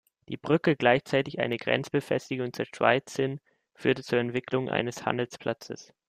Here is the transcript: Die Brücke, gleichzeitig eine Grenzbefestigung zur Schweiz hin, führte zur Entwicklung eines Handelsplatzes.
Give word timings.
Die 0.29 0.35
Brücke, 0.37 0.75
gleichzeitig 0.75 1.37
eine 1.37 1.57
Grenzbefestigung 1.57 2.53
zur 2.53 2.65
Schweiz 2.65 3.15
hin, 3.17 3.39
führte 3.75 4.01
zur 4.01 4.17
Entwicklung 4.17 4.67
eines 4.67 5.05
Handelsplatzes. 5.05 5.93